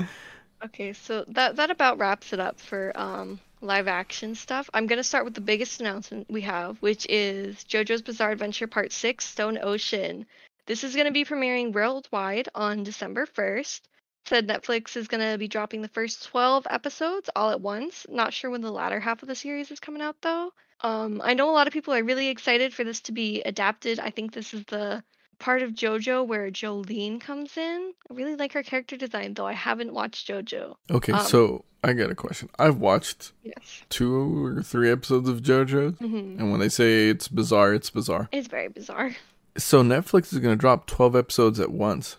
[0.64, 4.68] okay, so that that about wraps it up for um live action stuff.
[4.74, 8.92] I'm gonna start with the biggest announcement we have, which is JoJo's Bizarre Adventure Part
[8.92, 10.26] Six: Stone Ocean.
[10.66, 13.88] This is gonna be premiering worldwide on December 1st.
[14.26, 18.06] Said Netflix is gonna be dropping the first 12 episodes all at once.
[18.08, 20.52] Not sure when the latter half of the series is coming out though.
[20.80, 23.98] Um, I know a lot of people are really excited for this to be adapted.
[23.98, 25.02] I think this is the
[25.44, 27.92] part of JoJo where Jolyne comes in.
[28.10, 30.76] I really like her character design, though I haven't watched JoJo.
[30.90, 32.48] Okay, Um, so I got a question.
[32.58, 33.82] I've watched Yes.
[33.90, 34.12] two
[34.44, 38.28] or three episodes of JoJo's, hmm and when they say it's bizarre, it's bizarre.
[38.32, 39.10] It's very bizarre.
[39.58, 42.16] So Netflix is going to drop 12 episodes at once.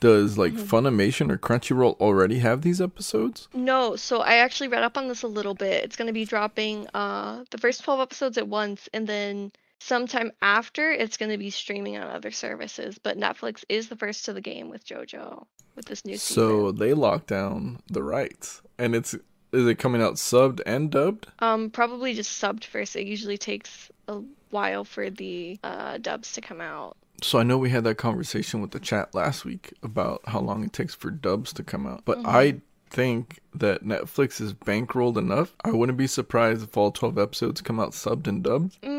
[0.00, 0.66] Does like Mhm.
[0.66, 3.48] Funimation or Crunchyroll already have these episodes?
[3.54, 5.82] No, so I actually read up on this a little bit.
[5.84, 10.32] It's going to be dropping uh the first 12 episodes at once and then sometime
[10.42, 14.32] after it's going to be streaming on other services, but Netflix is the first to
[14.32, 15.44] the game with JoJo
[15.76, 16.76] with this new So season.
[16.78, 19.14] they locked down the rights, and it's
[19.50, 21.26] is it coming out subbed and dubbed?
[21.38, 22.96] Um probably just subbed first.
[22.96, 26.96] It usually takes a while for the uh dubs to come out.
[27.22, 30.62] So I know we had that conversation with the chat last week about how long
[30.64, 32.26] it takes for dubs to come out, but Mhm.
[32.26, 32.60] I
[32.90, 35.54] think that Netflix is bankrolled enough.
[35.62, 38.80] I wouldn't be surprised if all 12 episodes come out subbed and dubbed.
[38.80, 38.97] Mm,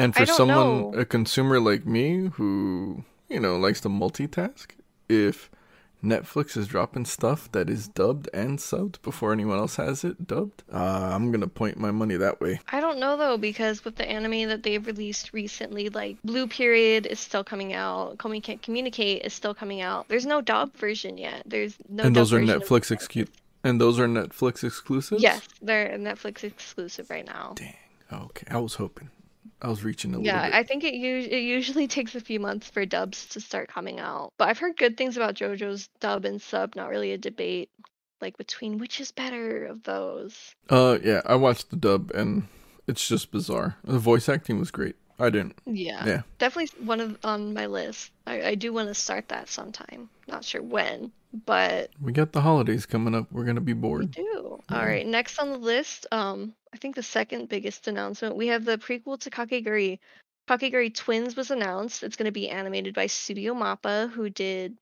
[0.00, 0.98] And for someone, know.
[0.98, 4.68] a consumer like me who, you know, likes to multitask,
[5.08, 5.50] if
[6.02, 10.62] Netflix is dropping stuff that is dubbed and subbed before anyone else has it dubbed,
[10.72, 12.60] uh, I'm going to point my money that way.
[12.72, 17.06] I don't know though because with the anime that they've released recently, like Blue Period
[17.06, 20.08] is still coming out, Komi Can't Communicate is still coming out.
[20.08, 21.42] There's no dub version yet.
[21.44, 22.04] There's no.
[22.04, 23.28] and those are Netflix the- exclu-
[23.62, 25.22] and those are Netflix exclusives?
[25.22, 27.52] Yes, they're Netflix exclusive right now.
[27.56, 27.76] Dang.
[28.10, 28.46] Okay.
[28.50, 29.10] I was hoping.
[29.62, 30.54] I was reaching a little Yeah, bit.
[30.54, 34.32] I think it it usually takes a few months for dubs to start coming out.
[34.38, 36.74] But I've heard good things about JoJo's dub and sub.
[36.76, 37.70] Not really a debate,
[38.20, 40.54] like between which is better of those.
[40.68, 42.48] Uh, yeah, I watched the dub and
[42.86, 43.76] it's just bizarre.
[43.84, 44.96] The voice acting was great.
[45.18, 45.58] I didn't.
[45.66, 46.22] Yeah, Yeah.
[46.38, 48.10] definitely one of on my list.
[48.26, 50.08] I, I do want to start that sometime.
[50.26, 51.12] Not sure when,
[51.44, 53.30] but We got the holidays coming up.
[53.30, 54.10] We're gonna be we bored.
[54.12, 54.58] do.
[54.70, 54.78] Yeah.
[54.78, 58.64] All right, next on the list, um, I think the second biggest announcement we have
[58.64, 59.98] the prequel to Kakegurui.
[60.48, 62.02] Kakegurui Twins was announced.
[62.02, 64.78] It's going to be animated by Studio Mappa, who did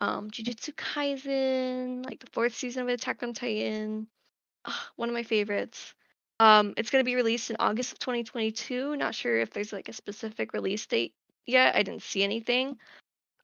[0.00, 4.08] um, Jujutsu Kaisen, like the fourth season of Attack on Titan.
[4.64, 5.94] Ah, one of my favorites.
[6.40, 8.96] Um, it's going to be released in August of 2022.
[8.96, 11.14] Not sure if there's like a specific release date
[11.46, 11.76] yet.
[11.76, 12.78] I didn't see anything.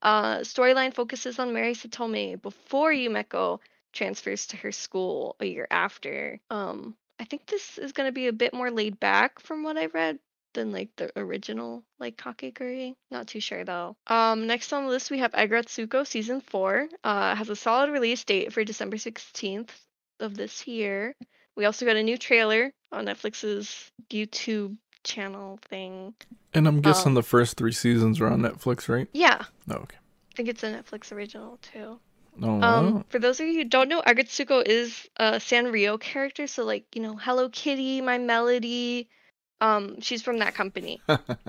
[0.01, 3.59] Uh, storyline focuses on Mary Saotome before Yumeko
[3.93, 6.39] transfers to her school a year after.
[6.49, 9.77] Um, I think this is going to be a bit more laid back from what
[9.77, 10.19] I read
[10.53, 12.95] than like the original like Kakegurui.
[13.11, 13.95] Not too sure though.
[14.07, 16.87] Um, next on the list we have Aggretsuko season four.
[17.03, 19.69] Uh, has a solid release date for December 16th
[20.19, 21.13] of this year.
[21.55, 26.13] We also got a new trailer on Netflix's YouTube channel thing.
[26.53, 29.07] And I'm guessing Um, the first three seasons are on Netflix, right?
[29.13, 29.97] Yeah, Oh, okay.
[29.97, 31.99] I think it's a Netflix original too.
[32.41, 33.03] Oh, Um, wow.
[33.09, 37.01] for those of you who don't know, Agretsuko is a Sanrio character, so like you
[37.01, 39.09] know, Hello Kitty, My Melody.
[39.61, 41.03] Um, she's from that company,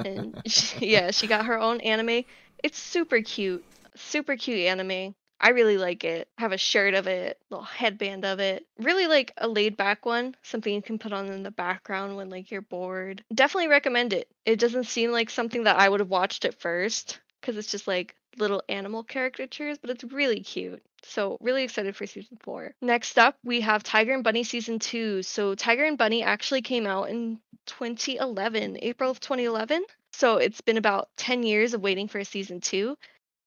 [0.05, 2.25] and she, yeah, she got her own anime.
[2.63, 3.65] It's super cute,
[3.97, 5.15] super cute anime.
[5.41, 6.29] I really like it.
[6.39, 8.67] I have a shirt of it, little headband of it.
[8.79, 12.29] Really like a laid back one, something you can put on in the background when
[12.31, 13.25] like you're bored.
[13.35, 14.29] Definitely recommend it.
[14.45, 17.87] It doesn't seem like something that I would have watched at first because it's just
[17.87, 20.83] like little animal caricatures, but it's really cute.
[21.03, 22.75] So really excited for season four.
[22.81, 25.23] Next up, we have Tiger and Bunny season two.
[25.23, 29.85] So Tiger and Bunny actually came out in 2011, April of 2011.
[30.13, 32.97] So it's been about 10 years of waiting for a season two.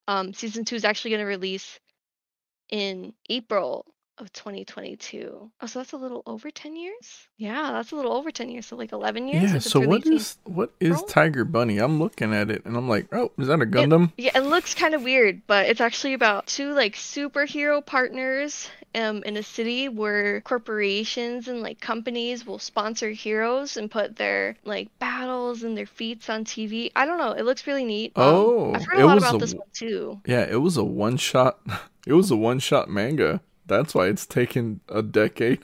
[0.08, 1.78] Um, season two is actually going to release
[2.70, 3.86] in April
[4.18, 5.50] of 2022.
[5.60, 7.28] Oh, so that's a little over 10 years?
[7.36, 8.66] Yeah, that's a little over 10 years.
[8.66, 9.52] So like 11 years.
[9.52, 11.02] Yeah, so what is what is?
[11.08, 11.78] Tiger Bunny?
[11.78, 14.12] I'm looking at it and I'm like, oh, is that a Gundam?
[14.16, 19.24] Yeah, it looks kind of weird, but it's actually about two like superhero partners um
[19.24, 24.88] in a city where corporations and like companies will sponsor heroes and put their like
[25.00, 26.92] battles and their feats on TV.
[26.94, 28.12] I don't know, it looks really neat.
[28.16, 30.20] Um, Oh, I've heard a lot about a this one too.
[30.26, 31.58] Yeah, it was a one shot.
[32.06, 33.40] It was a one shot manga.
[33.66, 35.60] That's why it's taken a decade.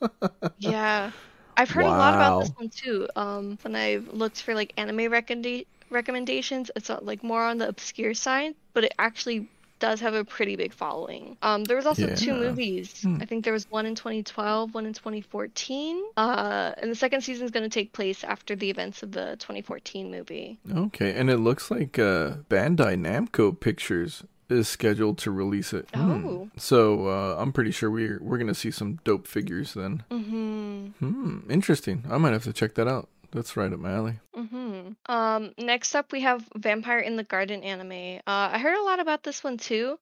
[0.58, 1.12] Yeah.
[1.56, 3.08] I've heard a lot about this one too.
[3.16, 7.68] Um, when I've looked for like anime recommenda- recommendations, it's uh, like more on the
[7.68, 11.36] obscure side, but it actually does have a pretty big following.
[11.42, 13.02] Um, there was also two movies.
[13.02, 13.18] Hmm.
[13.20, 16.02] I think there was one in 2012, one in 2014.
[16.16, 19.36] Uh, and the second season is going to take place after the events of the
[19.40, 20.58] 2014 movie.
[20.74, 25.88] Okay, and it looks like uh, Bandai Namco Pictures is scheduled to release it.
[25.94, 26.48] Oh.
[26.56, 30.04] So uh, I'm pretty sure we're we're gonna see some dope figures then.
[30.10, 30.86] Mm-hmm.
[30.98, 32.04] Hmm, interesting.
[32.10, 33.08] I might have to check that out.
[33.32, 34.20] That's right up my alley.
[34.36, 35.12] Mm-hmm.
[35.12, 38.20] Um, next up we have Vampire in the Garden anime.
[38.26, 39.98] Uh, I heard a lot about this one too.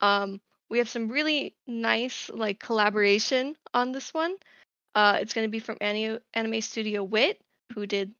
[0.00, 4.34] Um, we have some really nice like collaboration on this one.
[4.94, 7.40] Uh, it's going to be from anime, anime studio Wit,
[7.74, 8.12] who did,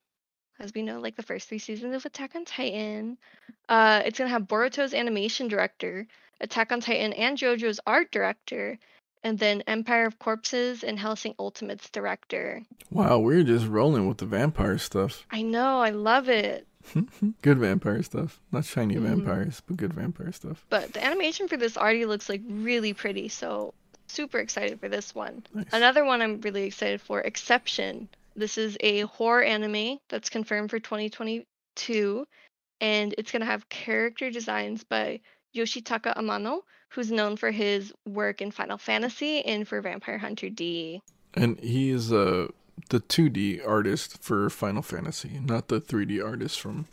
[0.61, 3.19] as we know, like the first three seasons of Attack on Titan.
[3.69, 6.07] Uh, it's going to have Boruto's animation director,
[6.41, 8.79] Attack on Titan, and JoJo's art director,
[9.23, 12.63] and then Empire of Corpses and Hellsing Ultimate's director.
[12.91, 15.27] Wow, we're just rolling with the vampire stuff.
[15.31, 16.67] I know, I love it.
[17.43, 18.41] good vampire stuff.
[18.53, 19.03] Not shiny Mhm.
[19.03, 20.65] vampires, but good vampire stuff.
[20.69, 23.73] But the animation for this already looks like really pretty, so
[24.07, 25.43] super excited for this one.
[25.55, 25.65] Nice.
[25.73, 28.09] Another one I'm really excited for, Exception.
[28.37, 32.25] This is a horror anime that's confirmed for 2022,
[32.81, 35.21] and it's gonna have character designs by
[35.55, 41.01] Yoshitaka Amano, who's known for his work in Final Fantasy and for Vampire Hunter D.
[41.35, 42.49] And he is uh,
[42.91, 46.87] the 2D artist for Final Fantasy, not the 3D artist from.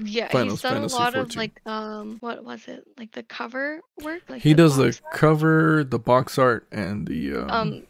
[0.00, 1.20] Yeah, Final he's done Fantasy a lot 14.
[1.30, 2.84] of like um, what was it?
[2.96, 4.22] Like the cover work.
[4.28, 5.00] Like He does the art?
[5.12, 7.82] cover, the box art, and the um, um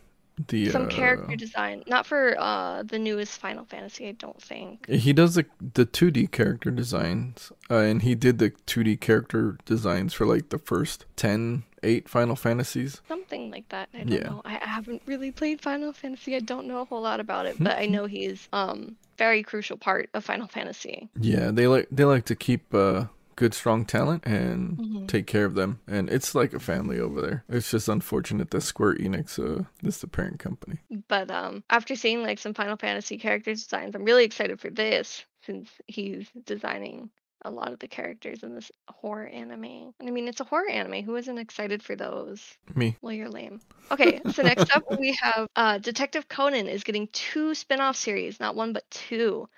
[0.48, 1.82] the some uh, character design.
[1.86, 4.88] Not for uh the newest Final Fantasy, I don't think.
[4.88, 10.14] He does the the 2D character designs, uh, and he did the 2D character designs
[10.14, 13.00] for like the first 10, 8 Final Fantasies.
[13.08, 13.88] Something like that.
[13.94, 14.28] I don't Yeah.
[14.28, 14.42] know.
[14.44, 16.36] I, I haven't really played Final Fantasy.
[16.36, 19.76] I don't know a whole lot about it, but I know he's um very crucial
[19.76, 21.08] part of Final Fantasy.
[21.18, 23.06] Yeah, they like they like to keep uh,
[23.38, 25.06] good, strong talent and Mhm.
[25.06, 27.44] take care of them, and it's like a family over there.
[27.48, 30.80] It's just unfortunate that Square Enix uh, is the parent company.
[31.06, 35.24] But um after seeing like some Final Fantasy character designs, I'm really excited for this
[35.46, 37.10] since he's designing
[37.42, 39.94] a lot of the characters in this horror anime.
[40.00, 41.04] And I mean, it's a horror anime.
[41.04, 42.42] Who isn't excited for those?
[42.74, 42.96] Me.
[43.00, 43.60] Well, you're lame.
[43.92, 48.56] Okay, so next up we have uh, Detective Conan is getting two spin-off series, not
[48.56, 49.48] one but two.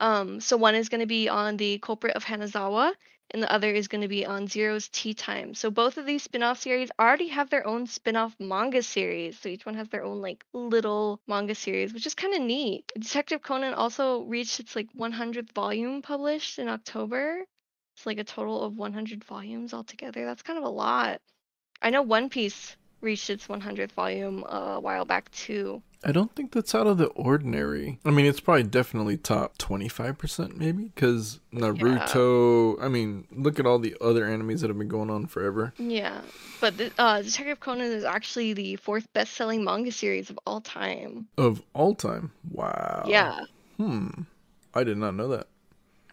[0.00, 2.92] Um, so one is going to be on the culprit of Hanzawa,
[3.30, 5.54] and the other is going to be on Zero's Tea Time.
[5.54, 9.38] So both of these spin-off series already have their own spin-off manga series.
[9.38, 12.90] So each one has their own like little manga series, which is kind of neat.
[12.98, 17.44] Detective Conan also reached its like 100th volume published in October.
[17.96, 20.24] It's like a total of 100 volumes altogether.
[20.24, 21.20] That's kind of a lot.
[21.82, 25.82] I know One Piece reached its 100th volume a while back too.
[26.06, 27.98] I don't think that's out of the ordinary.
[28.04, 32.84] I mean, it's probably definitely top 25% maybe because Naruto, yeah.
[32.84, 35.72] I mean, look at all the other animes that have been going on forever.
[35.78, 36.20] Yeah,
[36.60, 41.26] but the, uh, Detective Conan is actually the fourth best-selling manga series of all time.
[41.38, 42.32] Of all time.
[42.50, 43.04] Wow.
[43.06, 43.40] Yeah.
[43.78, 44.08] Hmm.
[44.74, 45.46] I did not know that.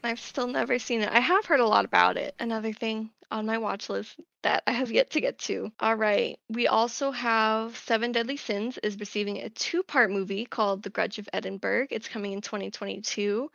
[0.04, 1.12] I've still never seen it.
[1.12, 2.34] I have heard a lot about it.
[2.40, 5.72] Another thing on my watch list that I have yet to get to.
[5.80, 6.38] All right.
[6.50, 11.30] We also have Seven Deadly Sins is receiving a two-part movie called The Grudge of
[11.32, 11.88] Edinburgh.
[11.90, 13.50] It's coming in 2022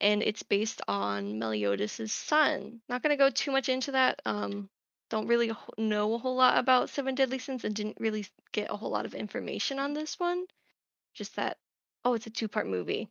[0.00, 2.80] and it's based on Meliodas' son.
[2.88, 4.20] Not going to go too much into that.
[4.24, 4.68] Um
[5.10, 8.76] don't really know a whole lot about Seven Deadly Sins and didn't really get a
[8.76, 10.46] whole lot of information on this one.
[11.14, 11.58] Just that
[12.04, 13.08] oh, it's a two-part movie.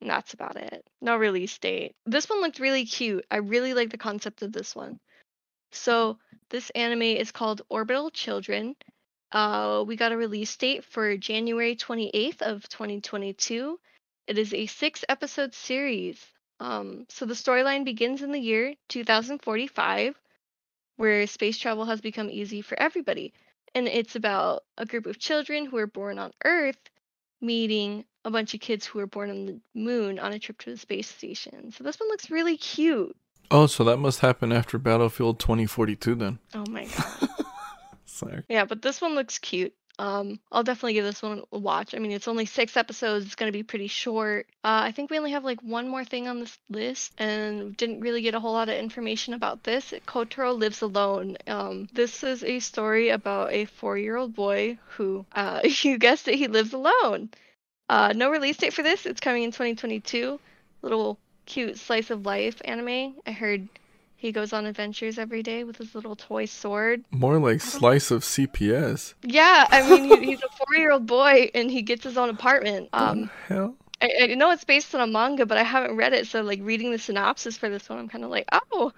[0.00, 0.84] And that's about it.
[1.00, 1.94] No release date.
[2.06, 3.24] This one looked really cute.
[3.30, 5.00] I really like the concept of this one.
[5.72, 6.18] So
[6.50, 8.76] this anime is called Orbital Children.
[9.30, 13.78] Uh, we got a release date for January 28th of 2022.
[14.26, 16.24] It is a six episode series.
[16.60, 20.14] Um, so the storyline begins in the year 2045,
[20.96, 23.32] where space travel has become easy for everybody.
[23.74, 26.78] And it's about a group of children who are born on Earth
[27.40, 30.70] meeting a bunch of kids who were born on the moon on a trip to
[30.70, 31.72] the space station.
[31.72, 33.16] So this one looks really cute.
[33.50, 36.38] Oh, so that must happen after Battlefield 2042 then.
[36.54, 37.28] Oh my god.
[38.04, 38.42] Sorry.
[38.48, 39.74] Yeah, but this one looks cute.
[40.00, 41.92] Um, I'll definitely give this one a watch.
[41.94, 43.26] I mean, it's only six episodes.
[43.26, 44.46] It's going to be pretty short.
[44.62, 48.00] Uh, I think we only have like one more thing on this list, and didn't
[48.00, 49.92] really get a whole lot of information about this.
[50.06, 51.36] Kotaro lives alone.
[51.48, 56.46] Um, this is a story about a four-year-old boy who, uh, you guessed it, he
[56.46, 57.30] lives alone.
[57.88, 59.04] Uh, no release date for this.
[59.04, 60.38] It's coming in 2022.
[60.82, 61.18] Little
[61.48, 63.16] cute slice of life anime.
[63.26, 63.68] I heard
[64.16, 67.04] he goes on adventures every day with his little toy sword.
[67.10, 69.14] More like slice of CPS.
[69.22, 72.90] Yeah, I mean he, he's a four-year-old boy and he gets his own apartment.
[72.92, 73.74] Um, Hell.
[74.00, 76.60] I, I know it's based on a manga, but I haven't read it, so like
[76.62, 78.92] reading the synopsis for this one, I'm kind of like, oh,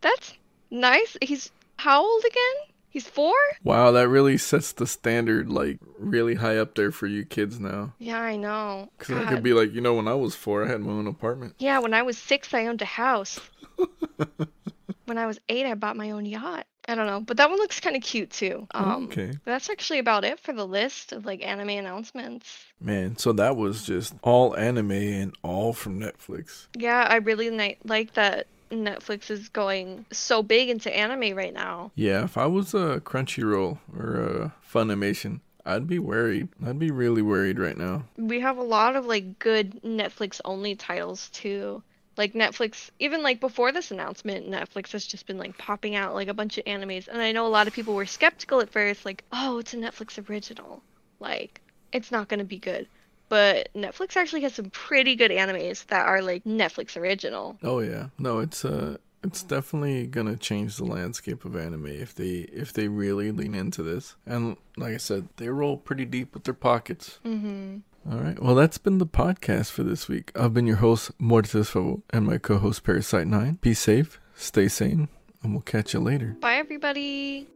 [0.00, 0.34] that's
[0.70, 1.16] nice.
[1.22, 2.74] He's how old again?
[2.96, 3.34] He's four?
[3.62, 7.92] Wow, that really sets the standard like really high up there for you kids now.
[7.98, 8.88] Yeah, I know.
[8.96, 11.06] Because I could be like, you know, when I was four, I had my own
[11.06, 11.56] apartment.
[11.58, 13.38] Yeah, when I was six, I owned a house.
[15.04, 16.66] when I was eight, I bought my own yacht.
[16.88, 18.66] I don't know, but that one looks kind of cute too.
[18.70, 19.34] Um, okay.
[19.44, 22.64] that's actually about it for the list of like anime announcements.
[22.80, 26.68] Man, so that was just all anime and all from Netflix.
[26.74, 31.92] Yeah, I really like that Netflix is going so big into anime right now.
[31.94, 36.48] Yeah, if I was a Crunchyroll or a Funimation, I'd be worried.
[36.64, 38.04] I'd be really worried right now.
[38.16, 41.82] We have a lot of like good Netflix only titles too.
[42.16, 46.28] Like Netflix, even like before this announcement, Netflix has just been like popping out like
[46.28, 47.08] a bunch of animes.
[47.08, 49.76] And I know a lot of people were skeptical at first, like, oh, it's a
[49.76, 50.82] Netflix original.
[51.20, 51.60] Like,
[51.92, 52.86] it's not going to be good.
[53.28, 57.58] But Netflix actually has some pretty good animes that are like Netflix original.
[57.62, 62.46] Oh yeah, no, it's uh, it's definitely gonna change the landscape of anime if they
[62.52, 64.16] if they really lean into this.
[64.24, 67.18] And like I said, they roll pretty deep with their pockets.
[67.24, 67.78] Mm-hmm.
[68.10, 68.40] All right.
[68.40, 70.30] Well, that's been the podcast for this week.
[70.36, 73.60] I've been your host, Muertes Favor, and my co host, Parasite9.
[73.60, 75.08] Be safe, stay sane,
[75.42, 76.36] and we'll catch you later.
[76.40, 77.48] Bye, everybody.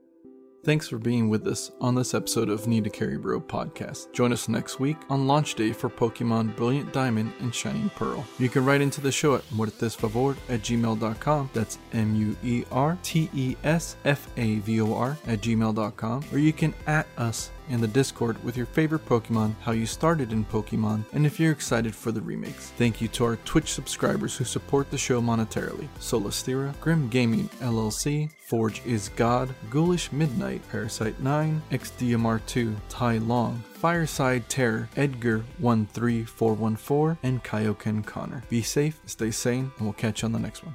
[0.62, 4.12] Thanks for being with us on this episode of Need a Carry Bro podcast.
[4.12, 8.26] Join us next week on launch day for Pokemon Brilliant Diamond and Shining Pearl.
[8.38, 11.50] You can write into the show at muertesfavor at gmail.com.
[11.54, 16.24] That's M U E R T E S F A V O R at gmail.com.
[16.30, 20.32] Or you can at us in the Discord with your favorite Pokemon, how you started
[20.32, 22.70] in Pokemon, and if you're excited for the remakes.
[22.76, 28.28] Thank you to our Twitch subscribers who support the show monetarily Solastira, Grim Gaming LLC,
[28.50, 37.44] Forge is God, Ghoulish Midnight, Parasite 9, XDMR2, Tai Long, Fireside Terror, Edgar 13414, and
[37.44, 38.42] Kaioken Connor.
[38.48, 40.74] Be safe, stay sane, and we'll catch you on the next one.